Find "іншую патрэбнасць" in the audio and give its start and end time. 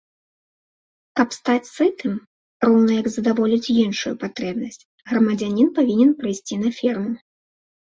3.85-4.85